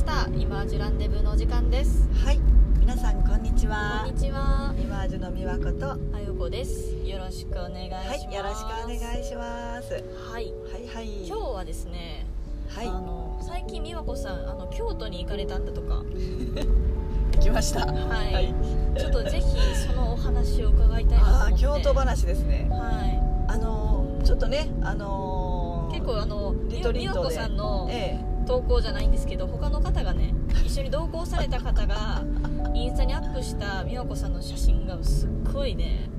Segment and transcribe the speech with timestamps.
[0.00, 2.08] したイマージュランデブーのお時間です。
[2.24, 2.40] はい。
[2.78, 4.04] 皆さんこんにちは。
[4.06, 4.74] こんにちは。
[4.78, 5.88] イマージュの美和子と。
[5.88, 6.96] はあよこです。
[7.04, 8.26] よろしくお願いします。
[8.32, 9.92] いよろしくお願いします。
[9.92, 10.54] はい。
[10.72, 11.26] はいはい。
[11.28, 12.24] 今日はですね、
[12.70, 12.86] はい。
[12.88, 16.02] あの最近美和子さんあの京都に行かれたんだとか。
[17.36, 17.84] 行きました。
[17.84, 18.54] はい、はい。
[18.98, 21.54] ちょっとぜひそのお話を伺いたいなとあ思って。
[21.56, 22.68] ー京都話ですね。
[22.70, 30.34] はあのーちょっとねあの結構あのリ美美和子さんのえ投稿じゃないんですけど他の方がね
[30.66, 32.24] 一緒に同行された方が
[32.74, 36.10] インスタにアップした美和子さんの写真がすっごいね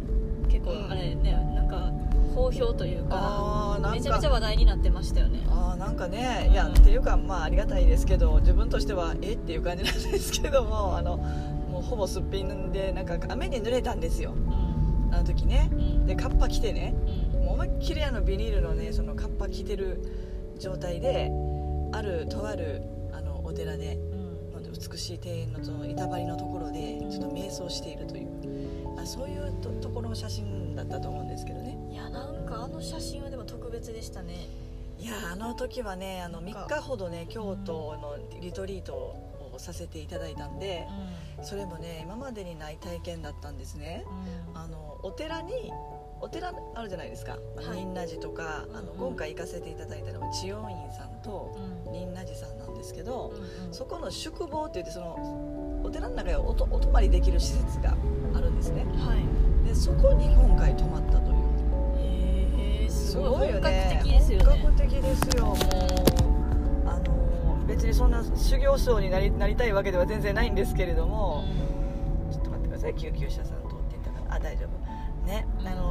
[0.48, 1.92] 結構あれねなんか
[2.34, 5.42] 好評というかめちゃめちゃ話題になってましたよね。
[5.44, 14.32] えあーなんかねいや、うんっていうかまあありがたいですけど自分としてはえっていう感じなんですけどもあのもうほぼすっぴんでなんか雨に濡れたんですよ。
[14.32, 15.14] うん。
[15.14, 15.70] あの時ね。
[15.74, 16.08] うん。
[16.08, 16.94] でカッパ着てね。
[17.34, 17.44] うん。
[17.44, 20.02] もう思いっきりあのビニールのねそのカッパ着てる
[20.58, 21.30] 状態で
[21.92, 22.82] あるとある
[23.14, 24.32] あのお寺でうん。
[24.90, 31.78] 美しい庭園のその板張りのところでちょっと瞑想しているというあそういうとところの写真だったと思うんですけどね。
[31.92, 34.48] いやなんかあの写真はでも特別でしたね。
[35.00, 36.68] いやあの時はねあのなんか。
[36.70, 40.88] 3日ほどね京都のリトリートをさせていただいたんで
[41.42, 44.06] うそれもね今までにない体験だったんですね。
[44.54, 44.58] ん。
[44.58, 45.72] あのお寺に
[46.22, 48.96] お寺あるじゃないですか、あのはい仁和寺とかあのうんうん。
[49.10, 51.56] 今回行かせていただいたのは千代院さんと
[51.86, 51.92] うん。
[51.92, 53.74] 仁和寺さんなんですけど、うんうん。
[53.74, 57.96] そこの宿坊って言ってそのお寺の中におとお泊まりできる施設が
[58.36, 58.86] あるんですね。
[58.98, 59.68] はい。
[59.68, 61.38] でそこに今回泊まったという。
[61.98, 63.52] へえすごい。
[63.52, 64.46] 本格ね的ですよね。
[64.46, 65.46] 本格的ですよ。
[65.46, 65.56] もう
[66.88, 71.44] あの別にそんな修行僧になりなりたいわけでは全然ないんですけれども、
[72.32, 72.96] ちょっと待ってください。
[72.96, 74.36] 救急車さん通っていったから。
[74.36, 75.28] あ大丈夫。
[75.28, 75.48] ね。
[75.60, 75.91] あの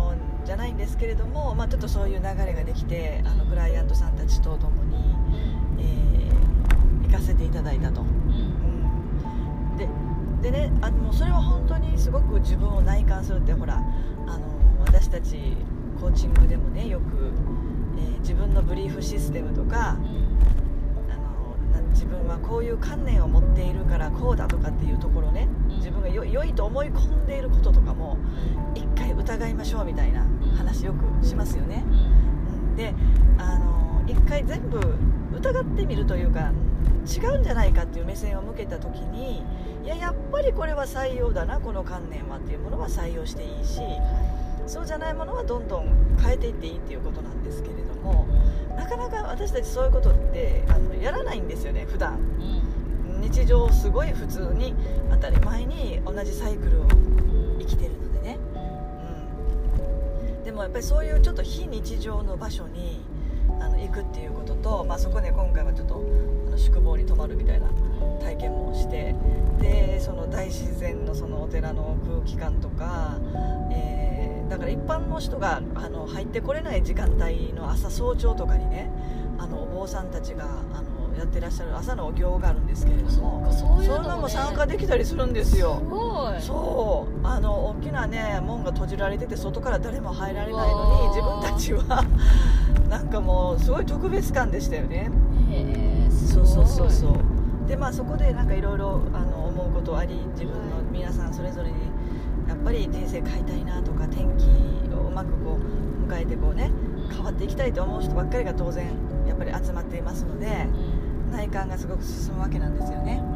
[0.51, 4.97] じゃないんですけれども、まあ、ちょっとそういう流れができてあのクライアントさんたちと共に、
[5.79, 8.09] えー行かせていただいたと、うん。
[8.09, 8.11] う
[9.75, 9.77] ん。
[9.77, 9.89] で
[10.43, 14.41] でねあのそれは本当にすごく自分を内観するってほらあの
[14.85, 15.57] 私たち
[16.01, 17.33] コーチングでもねよく、
[17.97, 19.97] えー自分のブリーフシステムとか
[22.01, 25.49] 自分はこういう観念を持っているからこうだとかっていうところね。
[25.69, 25.77] うん。
[25.77, 28.17] 自分がよ良いと思い込んでいることとかも
[28.75, 32.75] 一回疑いましょうみたいな話よくしますよね、うん。
[32.77, 32.95] で
[33.37, 34.81] あの一回全部
[35.37, 36.53] 疑ってみるというか
[37.07, 39.43] 違うんじゃないかっていう目線を向けた時に
[39.85, 43.81] いややっぱりこれは採用だなこの観念はっていうものは採用していいし
[44.67, 48.27] そうじゃないものはどんどん変えていっていいっていうことなんですけれども
[48.81, 52.19] なかなか私たちそういうことってあのやらないんですよね普段。
[53.21, 54.75] 日常すごい普通に
[55.11, 56.87] 当たり前に同じサイクルを
[57.59, 58.39] 生きてるのでね、
[60.39, 63.03] うん、でもやっぱりそういうちょっと非日常の場所に
[63.61, 66.03] あの行くっていうことと、まあ、そこで今回はちょっと
[66.47, 67.69] あの宿坊に泊まるみたいな
[68.23, 69.15] 体験もして
[69.61, 73.19] でその大自然のそのお寺の空気感とか、
[73.71, 73.90] えー
[74.51, 78.91] だから一般の人があの入ってこれない時間帯の朝早朝とかにね
[79.39, 85.79] あのお坊さんたちがあのやってらっしゃる朝のお行があるんですけれどそうもかそういうのも参加できたりするんですよ。
[85.79, 86.43] すごい。
[86.43, 87.27] そう。
[87.27, 92.05] あの大きなね門が閉じられてて外から誰も入られないのに自分たちは
[92.91, 95.11] なんかもうすごい特別感でしたよね。
[95.49, 97.13] へえそうそうそうそう。
[97.69, 101.75] でまあそこでなんかいろいろあの思うことあり自分の皆さんそれぞれに
[102.51, 106.73] やっぱり人生変えたいなとか天気をうまくこう迎えてこうね
[107.09, 108.87] 変わっていきたいと思う人ばっかりが当然
[109.29, 110.67] やっぱり集まっていますので
[111.31, 113.23] 内観がすごく進むわけなんですよね。
[113.23, 113.27] う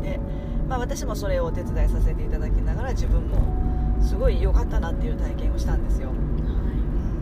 [0.00, 0.18] で、
[0.66, 6.08] まあ、私もそれをお手伝いさせていただきながら自分もすごい良かったなっていう体験をしたんですよ。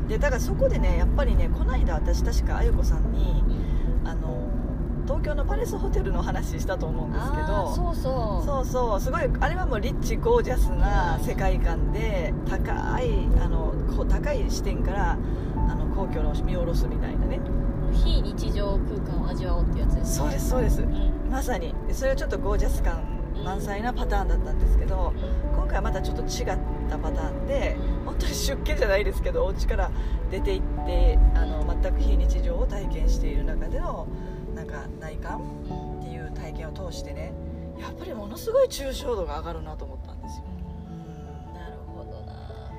[0.09, 3.43] でだからそこでねやっぱりねこの間私確かあゆこさんに
[4.05, 4.49] あの
[5.13, 8.47] 東京のパレスホテルの話したと思うんですけどそうそう。
[8.47, 9.01] そうそう。
[9.01, 13.75] すごいあれはもうリッチゴージャスな世界観で高いあの
[14.09, 15.19] 高い視点から
[15.69, 17.41] あの皇居を見下ろすみたいなね。
[17.93, 20.81] 非日常空間を味わおうってやつですそうですそうです。
[20.81, 21.13] うん。
[21.31, 21.75] まさに。
[21.87, 23.03] でそれはちょっとゴージャス感
[23.45, 25.13] 満載なパターンだったんですけど
[25.55, 26.59] 今回はまたちょっと違っ
[26.89, 29.91] たパターンで本当に出家じゃないですけどお家から
[30.31, 34.07] 出て行ってあの全く非日常を体験している中でのなん
[34.73, 37.33] か内観うんっていう体験を通してね
[37.79, 40.45] やっぱりものすごい抽象度が上がるなと思ったんですよ。
[40.49, 42.73] うんなるほどな。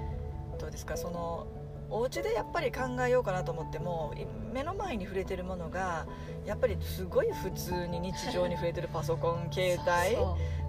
[0.59, 0.97] どうですか？
[0.97, 1.47] その
[1.89, 6.07] お家でやっぱり考えようかなと思ってもい目の前に触れてるものが
[6.45, 10.17] やっぱりすごい普通に日常に触れてるパソコン携帯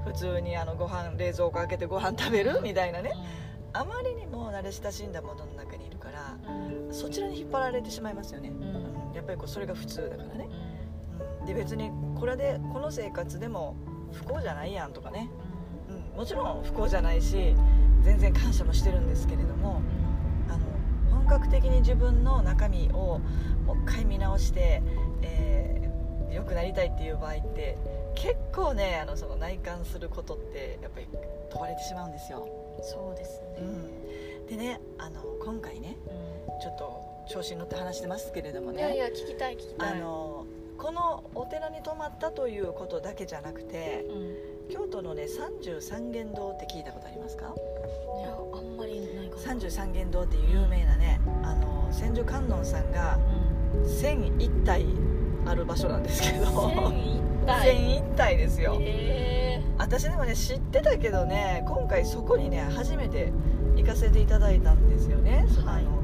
[0.04, 3.12] 普通にあのご飯冷蔵庫開けてご飯食べるみたいなね。
[3.72, 9.14] あまりにも慣れ親しんだものの中にいるからうんそちらに引っ張られてしまいますよね、うんうん。
[9.14, 10.48] やっぱりこうそれが普通だからね、
[11.46, 13.76] で別にここれでこの生活でも
[14.12, 15.28] 不幸じゃないやんとかね、
[16.12, 17.54] うん、もちろん不幸じゃないし
[18.02, 19.82] 全然感謝もしてるんですけれども
[20.48, 23.20] あの本格的に自分の中身を
[23.66, 24.82] もう一回見直して、
[25.22, 25.74] えー
[26.34, 27.78] 良くなりたいっていう場合って
[28.16, 31.06] 結構ねあのその内観することってやっぱり
[31.50, 32.48] 問われてしまうんですよ、
[32.82, 33.66] そうですうね
[34.42, 39.92] ん、でねあの今回ねうちょっと調子に乗って話してますけれどもんいねやいや聞きたい聞きたい。
[39.92, 40.33] あの
[40.78, 44.72] このお寺に泊まったということだけじゃなくてうん。
[44.72, 47.52] 京都のね三十三間堂って聞いたことありますか？
[48.18, 53.18] いやあんまりないかな三十三間堂っていう有名なねあの千手観音さんが
[53.76, 53.88] うん。
[53.88, 54.86] 千一体
[55.46, 56.46] ある場所なんですけど。
[57.62, 58.14] 千一体。
[58.16, 58.78] 体ですよ。
[58.80, 63.32] へ私でもね知ってたけどね今回そこにね初めて
[63.76, 65.84] 行かせていただいたんですよね、そはい。
[65.84, 66.02] あの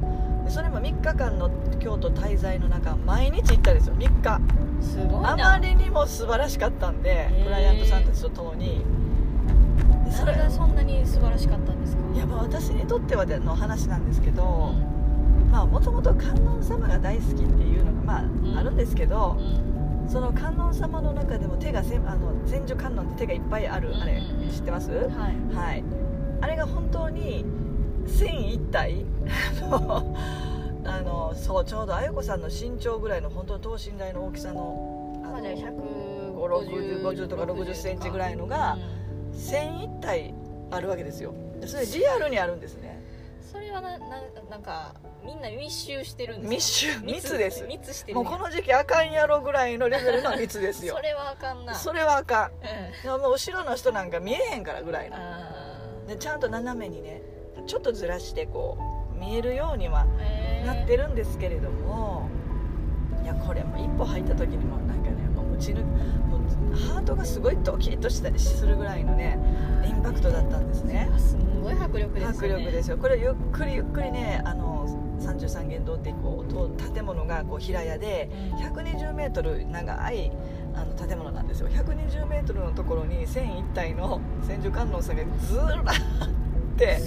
[0.51, 1.49] それも3日間の
[1.79, 3.95] 京都滞在の中毎日行ったんですよ。
[3.95, 4.07] 3日。
[4.21, 5.31] ーすごいな。
[5.31, 7.43] あまりにも素晴らしかったんでー。
[7.45, 8.83] クライアントさんたちと共に。
[10.05, 12.01] でそれがそんなに素晴らしかったんですか？
[12.13, 15.49] いやまあ私にとってはでの話なんですけうどん。
[15.51, 18.57] まあもともと観音様が大好きっていうのがまあ、ん。
[18.57, 20.09] あるんですけどう、ん。
[20.09, 24.21] その観音様の中でも手がせあの千手観音って手がいっぱいあるあれ
[24.51, 25.55] 知ってます、はい。
[25.55, 25.83] はい、
[26.41, 27.45] あれが本当に
[28.07, 29.05] 千一体？
[30.83, 38.77] あのそうちょうどあゆこさんの身長ぐらいの本当に等身大の大きさのあのまあじゃあ50 50とか60センチぐらいのがう
[39.35, 40.33] ん千一体
[40.71, 41.33] あるわけですよ。
[41.59, 42.99] でそれリアルにあるんですね。
[43.51, 44.93] それはなななんか
[45.23, 46.99] みんな密集してるんですか？
[47.01, 47.63] 密集密です。
[47.65, 50.95] 密してるもうこの時期あかんやろぐらいのレベルの密ですよ。
[50.95, 51.75] それはあかんな。
[51.75, 52.51] それはあかん。
[52.51, 53.03] うん。
[53.03, 55.49] でももう後ろの人なんか見えへんからぐらいのあ
[56.07, 57.21] でちゃんと斜めにね
[57.65, 58.77] ちょっとずらしてこ
[59.15, 60.05] う見えるようには
[60.65, 62.29] なってるんですけれども
[63.23, 69.37] いやこれも一歩入った時にもなんかねもう打ち抜もうハートがすごいドキッとしたりするぐらいのね
[69.87, 71.09] インパクトだったんですね。
[71.13, 72.53] あすんごい迫力ですよね。
[72.55, 72.97] 迫力ですよ。
[72.97, 74.87] これゆっくりゆっくりねあの
[75.19, 78.57] 33間堂ってこうと建物がこう平屋でうん。
[78.65, 80.31] 120m 長い
[80.73, 81.67] あの建物なんですよ。
[81.69, 86.40] 120m のところに千一体の千手観音さんがずらー
[86.81, 86.99] って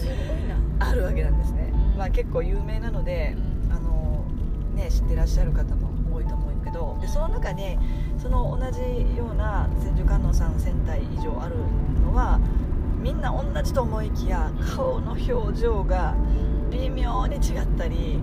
[0.79, 1.99] あるわけなんですね、うん。
[1.99, 3.35] まあ、結構有名なので、
[3.67, 3.73] うん。
[3.73, 4.25] あの
[4.75, 7.76] ね、知ってらっしゃる方も多いと思うけどでその中で
[8.19, 8.81] その同じ
[9.17, 11.56] ような千手観音さん1000体以上ある
[12.05, 12.38] のは
[13.03, 16.15] みんな同じと思いきや顔の表情が
[16.70, 18.19] 微妙に違ったり、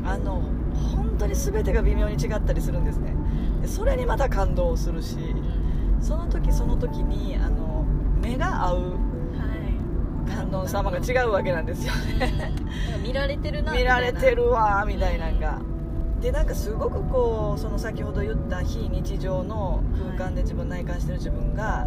[0.00, 0.08] うん。
[0.08, 0.42] あの
[0.94, 3.14] 本当に全てが微妙に違ったりするんですね。
[3.60, 5.16] でそれにまた感動するし
[6.00, 7.84] その時その時にあの
[8.20, 9.01] 目が合うはい
[10.26, 12.18] 観音様が違うわけなんですようん。
[12.18, 12.62] なんか
[13.02, 15.30] 見られてるな見られてるるわみたいな。
[15.30, 15.60] んが。
[16.20, 19.82] でなんかすごくこうその先ほど言った非日常の
[20.16, 21.84] 空間で自分内観してる自分が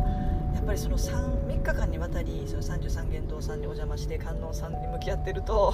[0.54, 5.74] やっぱりその 3, 3日間にわたりその33間堂さんにお邪魔して観音さんに向き合ってると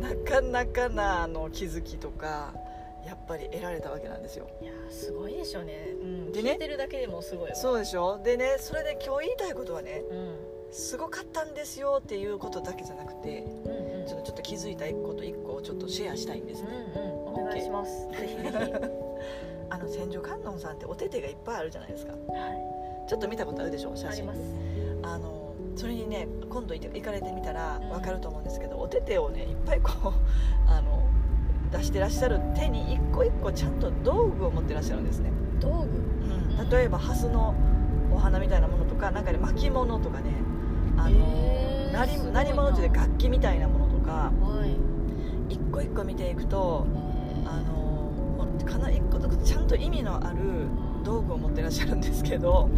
[0.00, 2.54] なかなかなあの気づきとか
[3.04, 4.48] やっぱり得られたわけなんですよ。
[4.60, 6.52] いやすごいでしょうね、うん、でね。
[6.52, 7.56] 聞いてるだけでもすごいわ。
[7.56, 8.20] そうでしょ。
[8.22, 10.36] でねそれで今日言いたいことはねうん
[10.76, 14.06] すごかったんですよっていうことだけじゃなくてうんうん。
[14.06, 17.42] ちょっと気づいたこと1個をちょっとシェアしたいんですね、うんうん。
[17.42, 18.08] お願いします。
[18.10, 18.90] ぜひぜひは
[19.70, 22.12] あの千手観音さんってお手手がいっぱいあるじゃないですか。
[22.12, 22.16] い。
[23.08, 23.96] ちょっと見たことあるでしょ？
[23.96, 24.10] 写真。
[24.10, 24.40] あります。
[25.02, 30.12] あのそれにね今度行かれてみたらうん分かると思うんですけど、お手手をねいっぱいこう
[30.70, 31.08] あの
[31.72, 35.76] 出してらっしゃる手に一個一個ちゃんと道具を持ってらっしゃるんですね、道具？
[36.60, 37.54] うん、例えばハスの
[38.12, 40.30] お花みたいなものとかなんかね巻物とかね
[40.96, 42.32] あの、へー鳴りすごいな。
[42.42, 45.54] 鳴り物っていう楽器みたいなものとかはい。
[45.54, 46.86] 一個一個見ていくと
[47.44, 50.36] あのかなり一個ずつちゃんと意味のある
[51.04, 52.68] 道具を持ってらっしゃるんですけど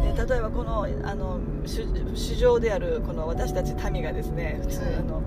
[0.00, 4.94] で例えばこのあの主主情であるこの私たち民がですね普通はい。
[4.96, 5.22] あの、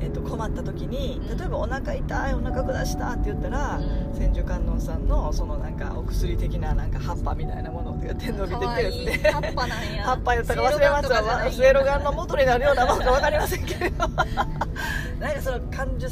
[0.00, 1.38] えっと困った時にうん。
[1.38, 3.80] 例えばお腹痛いお腹下したって言ったらう
[4.14, 4.18] ん。
[4.18, 10.04] 千手観音さんのそのなんかお薬的ななんか葉っぱみたいなものが手伸びてきてです葉っぱなんや。
[10.04, 13.98] 葉っぱやったか忘れますわセイロガンの元になるようなものか分かりませんけれど。
[15.20, 16.06] なんかその感受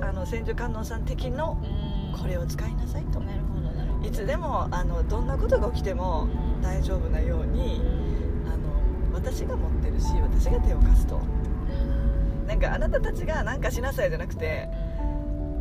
[0.00, 2.20] あの千手観音さん的のうん。
[2.20, 3.22] これを使いなさいと。
[4.04, 6.26] いつでもあのどんなことが起きても
[6.62, 7.82] 大丈夫なように
[8.46, 11.20] あの私が持ってるし私が手を貸すと。
[12.46, 14.68] なんかあなたたちが何かしなさいじゃなくて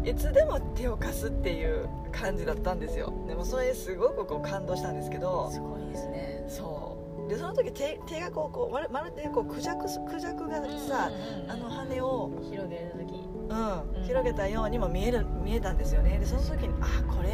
[0.04, 3.14] いつでも手を貸すっていう感じだったんですよ。
[3.28, 6.46] でもそれすごくこう感動したんですけどすごいですね。
[6.48, 7.30] そう。
[7.30, 11.12] でその時手手がこうこうまるまるでこうクジャククジャクがさ
[11.48, 13.14] あの羽を、広げる時。
[13.50, 14.04] うんうん。
[14.04, 16.18] 広げたようにも見える見えたんですよね。
[16.20, 17.30] でその時にあこれ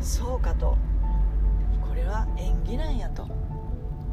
[0.00, 0.76] そうかと
[2.04, 3.26] れは演技なんやと。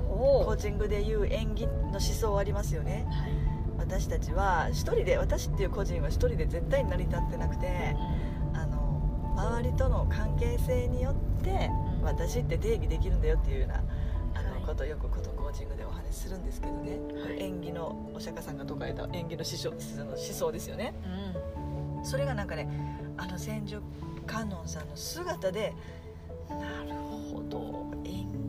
[0.09, 3.05] おコーチングでいう演技の思想ありますよね。
[3.09, 3.31] はい。
[3.77, 7.95] 私たちは一人で私っていう個人は一人で絶対に成り立ってなくて
[8.53, 11.69] あの周りとの関係性によって
[11.99, 12.05] うん。
[12.05, 13.75] 私って定義できるんだよっていうような
[14.35, 14.61] あの、はい。
[14.65, 17.37] ことをよくことコーチングでお話しするんですけどね、こはい。
[17.37, 20.93] れ演技のお釈迦さんが説かれた演技の思想その思想ですよね。
[21.97, 22.05] うん。
[22.05, 22.67] それがなんかね
[23.17, 23.77] あの千手
[24.27, 25.73] 観音さんの姿で
[26.49, 26.93] なる
[27.33, 27.80] ほど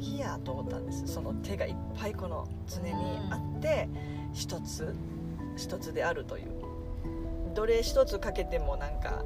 [0.03, 1.07] 演技やと思ったんです。
[1.07, 2.93] その手がいっぱいこの常に
[3.31, 3.89] あって
[4.33, 4.95] 一つ
[5.57, 6.47] 一つであるという。
[7.55, 9.23] どれ一つかけてもなんか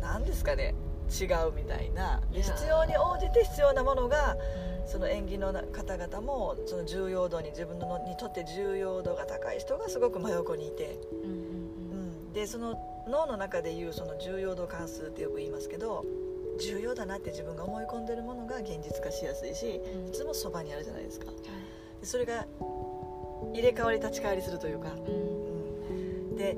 [0.00, 0.74] なんですかね
[1.10, 2.20] 違うみたいな。
[2.32, 4.36] いで必要に応じて必要なものが
[4.86, 10.98] その演技の方々もその重要度に自分のにとって重要度が高い人がすごく真横にいて。
[11.22, 12.74] うん、でその
[13.06, 16.04] 脳の中でいうその重要度関数ってよく言いますけど
[16.60, 20.08] 重要だなって自分が思い込んでるものが現実化しやすいしうん。
[20.08, 21.26] いつもそばにあるじゃないですか。
[21.26, 21.36] はい。
[22.00, 22.46] でそれが
[23.52, 26.30] 入れ替わり立ち替わりするというか、うん。
[26.30, 26.56] うん、で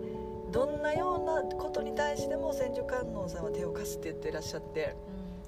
[0.50, 4.94] どんなようなことに対しても千手観音さんは手を貸すって言ってらっしゃって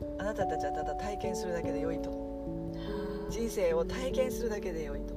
[0.00, 0.20] うん。
[0.20, 2.34] あなたたちはただ体験するだけで良いと。
[3.30, 5.14] 人生を体験するだけで良いと。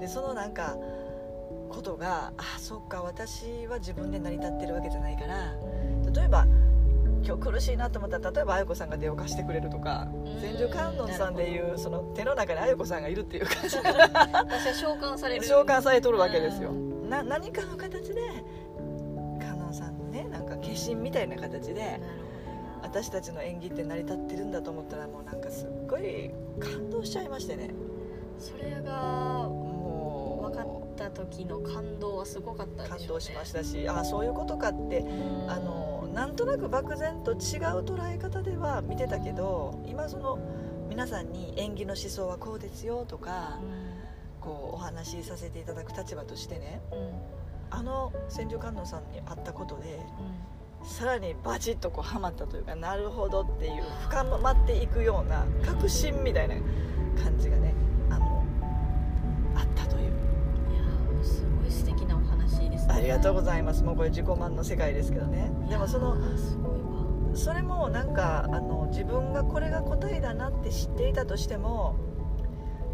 [0.00, 0.76] でそのなんか
[1.68, 5.54] ことがあそっか私は自分で成り立ってるわけじゃないから
[7.44, 10.40] 苦しいなと思ったら例えばあや子さんが手を貸してくれるとかうん。
[10.40, 13.76] 千手観音さんでいうその手の中にあや子さんがいるっていう感じ。
[13.84, 15.44] 私は召喚される。
[15.44, 16.70] 召喚されとるわけですよ。
[16.70, 18.20] うな何かの形で
[19.40, 22.00] 観音さんのねなんか化身みたいな形で
[22.82, 27.70] 私たちの演技って成り立ってるんだと思ったらもうなんかすっごい感動しちゃいましてね。
[28.38, 30.24] それがもう。
[30.44, 32.98] 分かった時の感動はすごかったでしょうね。
[32.98, 35.50] 感動しましたしあそういうことかってうん。
[35.50, 37.38] あのなんとなく漠然と違う
[37.82, 40.38] 捉え方では見てたけど今その
[40.88, 43.58] 皆さんに演技の思想はこうですよとか
[44.40, 46.80] こうお話しさせていただく立場としてね
[47.70, 50.00] あの千手観音さんに会ったことで
[50.82, 56.54] うさらにバチッとこうハマったというかなるほどっていう深まっていくような確信みたいな
[57.20, 57.74] 感じがね
[62.94, 63.82] ありがとうございます。
[63.82, 65.50] もうこれ自己満の世界ですけどね。
[65.68, 66.16] でもその
[67.34, 71.96] それもなんかあの自分がこれが答えだなって知っていたとしても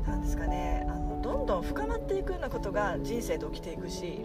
[0.06, 4.22] なんですかねあのどんどん深まっていくようなことが人生で起きていくし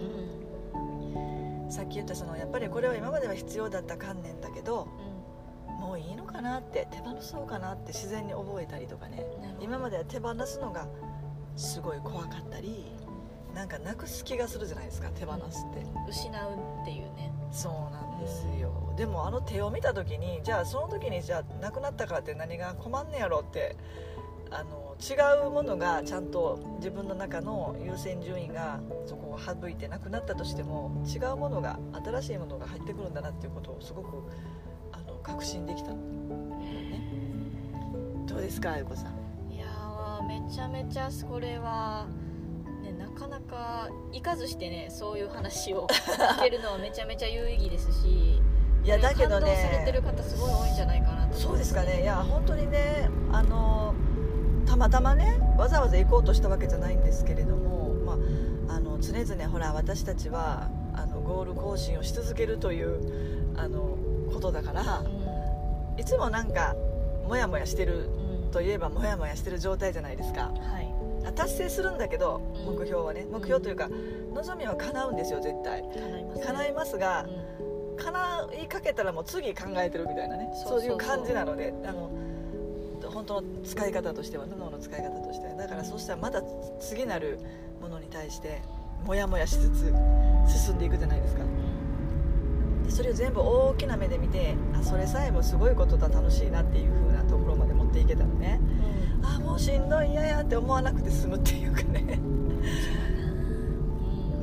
[1.14, 1.72] うん。
[1.72, 4.88] さっき言ったそのやっぱりこれは今までは必要だった観念だけど
[5.80, 9.26] もういいのかなって手放そうかなって自然に覚えたりとかね。
[9.60, 10.88] 今までは手放すのが
[11.56, 12.86] すごい怖かったり
[13.56, 15.86] なんかなくす気がするじゃないですか手放すって。
[16.10, 17.34] 失うっていうね。
[17.52, 18.94] そうなんですよ。
[18.98, 23.78] でもあの手を見た時にじゃあその時にじゃあ亡くなったからって何が困んねやろって
[24.52, 25.16] あの違
[25.48, 34.24] うものがちゃんと自分の中の優先順位がそこを省いてなくなったとしても違うものが新しいものが入ってくるんだなっていうことをすごく
[34.92, 35.98] あの確信できたの。
[36.60, 37.02] ね
[38.28, 39.52] どうですかあゆこさん？
[39.54, 42.14] いやーめちゃめちゃこれは、ね、
[42.98, 45.88] なかなか行かずしてねそういう話を
[46.38, 48.42] 聞けるのはめちゃめちゃ有意義ですし
[48.84, 52.04] いやだけど感動されてねる方すごい多いんじゃないかなとそうですかね。
[52.04, 53.96] いや本当にねあの
[54.66, 58.14] たまたまねわざわざ行こうとしたわけじゃないんですけれども、ま
[58.74, 63.98] あ、あの常々ほら私たちはあのゴール更新をし続けるというあの
[64.34, 66.76] ことだからういつもなんか
[67.28, 68.10] モヤモヤしてる
[68.52, 70.52] といえばモヤモヤしてる状態じゃないですか。
[70.60, 70.88] はい。
[70.92, 70.95] あ
[71.32, 72.78] 達成するんだけどうん。
[72.78, 73.90] 目標はね目標というか
[74.34, 75.82] 望みは叶うんですよ絶対。
[75.82, 77.98] 叶います、ね、叶いますがうん。
[77.98, 82.12] 叶いかけたらもう次考えてるみたいなねそういう感じなのであの
[83.10, 85.56] 本当の使い方としては脳の使い方としては。
[85.56, 86.42] だからそしたらまた
[86.80, 87.40] 次なる
[87.82, 88.62] ものに対して
[89.06, 89.94] モヤモヤしつつ
[90.66, 91.44] 進んでいくじゃないですか。
[92.86, 98.60] でそれを全部大きな目で見てあそれさえもすごいことだ楽しいなっていう風なところまで持っていけたのね。
[98.62, 102.20] うんあもうしんどい嫌やって思わなくて済むっていうかね。
[102.20, 102.46] うん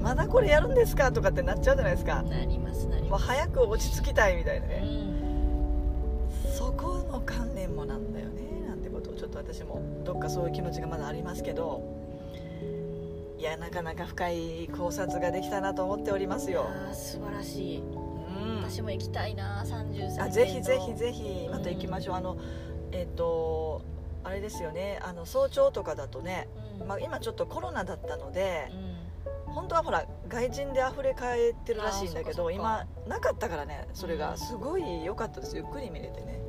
[0.02, 2.23] まだこれやるんですかとかってなっちゃうじゃないですか。
[2.23, 3.25] なりますなります。
[3.25, 6.33] 早く落ち着きたいみたいなうねん。
[6.52, 12.02] そこの観念もなんだよねなんてことをちょっと私もどっかそういう気持ちがまだありますけど。
[13.38, 17.79] いやなかなか深い考察ができたなと思っておりますよ、素晴らしい。
[17.79, 22.37] うん、私も行きたいな33あぜひぜひぜひまた行きましょう、あの
[22.93, 23.82] えっ、と
[24.25, 24.99] あれですよね。
[25.02, 26.49] あの早朝とかだとね、
[26.81, 26.88] うん。
[26.88, 28.69] まあ、今ちょっとコロナだったので
[29.47, 29.55] うん。
[29.55, 34.21] 本当はほら外人で溢れ返ってるらしいんだけど今なかったからねそれうん。
[34.21, 35.57] がすごい良かったです。
[35.57, 36.41] ゆっくり見れてね。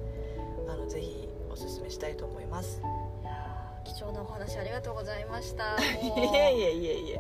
[0.69, 2.81] あのぜひおすすめしたいと思います。
[3.21, 5.75] いやー貴重なお話ありがとうございました。
[5.81, 7.19] いえいえいえい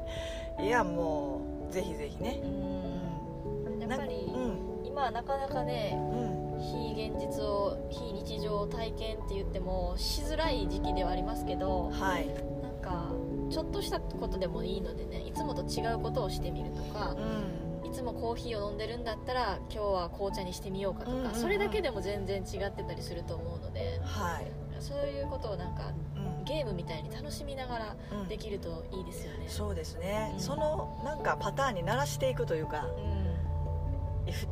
[0.59, 0.65] え。
[0.65, 2.41] いやもうぜひぜひね。
[2.43, 3.79] うん。
[3.79, 4.85] やっぱり、うん。
[4.85, 6.32] 今はなかなかねうん
[6.63, 12.27] 非現実を非日常を体験って言ってもしづらい時期ではありますけどはい。
[12.27, 13.11] なんか
[13.49, 17.87] ちょっとしたことでもいいのでねいつもと違うことをしてみるとかうん。
[17.87, 21.35] いつもコーヒーを飲んでるんだったら今日は紅茶にしてみようかとか、うんうんうん。
[21.35, 26.43] それだけでも全然違ってたりすると思うのではい、そういうことをなんかうん。
[26.45, 28.27] ゲームみたいに楽しみながらうん。
[28.27, 29.45] できるといいですよね。
[29.47, 30.39] そうですね、うん。
[30.39, 33.22] そのなんかパターンに慣らしていくというかうん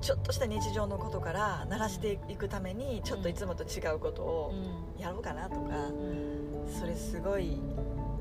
[0.01, 4.53] ちょっとした日常のことから慣らしていくためにちょっといつもと違うことを
[4.97, 5.95] やろうかなとかうん。
[5.95, 6.31] うん
[6.79, 7.59] それすごい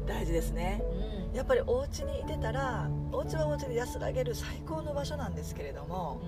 [0.06, 0.82] 大事ですね。
[1.30, 1.36] うん。
[1.36, 6.20] やっぱりお家にいてたらお家はお家で安らげる最高の場所なんですけれども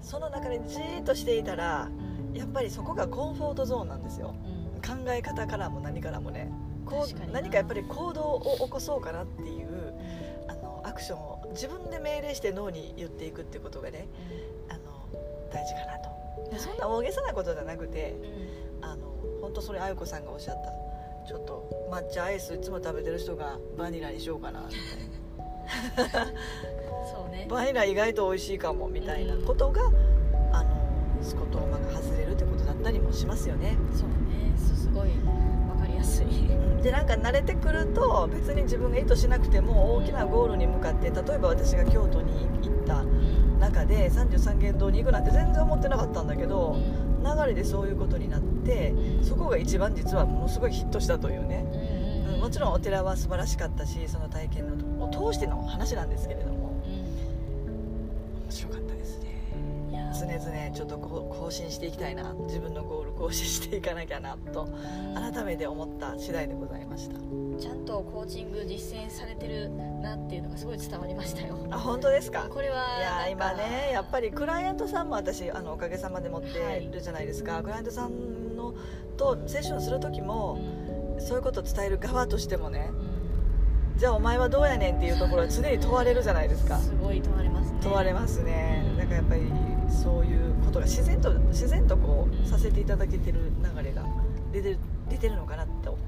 [0.00, 1.90] その中でじーっとしていたら
[2.30, 4.34] うんやっぱりそこがコンフォートゾーンなんですよ。
[4.44, 4.80] うん。
[4.80, 6.50] 考え方からも何からもね。
[6.86, 9.87] こう何かやっぱり行動を起こそうかなっていう
[10.98, 14.08] クションを自分で命令して脳に言っていくってことがね
[14.68, 14.80] あの
[15.50, 16.50] 大事かなと。
[16.50, 18.16] でそんな大げさなことじゃなくて
[18.80, 18.84] うん。
[18.84, 19.08] あの
[19.40, 20.72] 本当それあゆこさんがおっしゃった。
[21.26, 26.26] ちょっと抹茶アイスいつも食べてる人がバニラにしようかなみたいな。
[27.12, 27.46] そうね。
[27.50, 29.82] バニラ意外と美味しいかもみたいなことが、
[30.52, 33.76] あのスコトーマが外れるってことだったりもしますよね。
[33.92, 34.56] そうね。
[34.56, 35.10] すすごい
[36.82, 43.58] でなんか慣れてくると別に自分が意図しなくても大きなゴールに向かって例えば私が京都に行ったうん。
[43.58, 47.08] 中で33軒堂に行くなんて全然思ってなかったんだけどうん。
[47.24, 51.66] 流れでそういうことになってそこが一番実はものすごいヒットしたというね。
[51.72, 51.76] う
[52.30, 52.32] ん。
[52.34, 56.80] うんもちろんお寺は素晴らしかったしその体験のを通しての話なんですけれども。
[56.84, 56.92] うん。
[58.44, 59.27] 面白かったですね
[60.14, 64.68] 常々ちょっとこう更新していきたいな自分のゴール更新していかなきゃなと
[65.14, 67.18] 改めて思った次第でございました。
[67.58, 71.58] ちゃんとコーチング実践されてるなっていうのがすごい伝わりましたよ。
[71.70, 72.48] あ本当ですか？
[72.48, 78.74] これはいやー今ねやっぱりりクライアントさんも私あのおかげさまで持ってるじゃないですか、クライアントさんの
[79.16, 80.58] とセッションする時も、
[81.18, 82.90] そういうことを伝える側としてもね
[83.98, 86.78] じゃあお前はどうやねんっていうところは常に問われるじゃないですか。
[86.78, 87.78] すごい問われますね。
[87.82, 88.86] 問われますね。
[88.90, 88.96] うん。
[88.96, 89.42] だからやっぱり
[89.90, 94.04] そういうことが自然と自然とこうさせていただけてる流れが
[94.52, 95.98] 出てる出てるのかなと、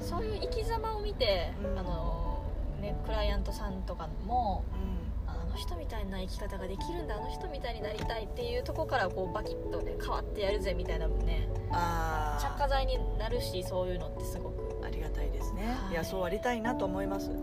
[0.00, 0.06] うん。
[0.06, 1.78] そういう生き様を見て、うん。
[1.78, 2.44] あの
[2.80, 5.06] ね、クライアントさんとかもうん。
[5.28, 15.92] あの人みたいな生き方ができるんだあの人みたいになりたいっていうところからこうバキッとね変わってやるぜみたいなねあ着火剤になるしそういうのってすごく、あありがたいですね、はい。
[15.92, 17.30] い、やそうありたいなと思います。
[17.30, 17.36] うん。
[17.36, 17.40] う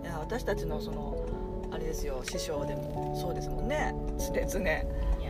[0.00, 0.02] ん。
[0.02, 1.16] いや私たちのその
[1.70, 3.94] あれですよ師匠でもそうですもんね。
[4.18, 4.70] 常々。
[4.70, 4.84] いや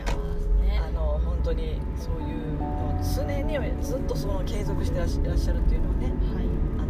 [0.05, 0.81] ーね。
[0.85, 6.45] あの本当にそういうのを常にずっとその継続してらっしゃるっていうのはねはい。
[6.79, 6.85] あ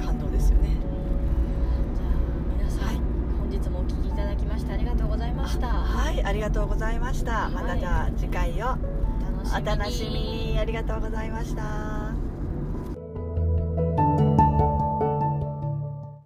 [0.00, 0.70] の感動ですよね。
[1.94, 2.08] じゃあ
[2.58, 2.96] 皆さん、はい。
[3.38, 5.68] 本日もお聞きいただきましてありがとうございました。
[5.68, 7.48] はいありがとうございました。
[7.48, 8.76] またじゃあ次回を
[9.54, 10.58] おお楽しみに。
[10.58, 11.99] ありがとうございました